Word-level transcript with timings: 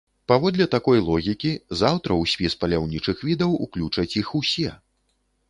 Паводле 0.31 0.65
такой 0.75 1.01
логікі, 1.09 1.51
заўтра 1.81 2.11
ў 2.21 2.33
спіс 2.33 2.57
паляўнічых 2.65 3.23
відаў 3.29 3.51
уключаць 3.67 4.09
іх 4.25 4.35
усе. 4.43 4.75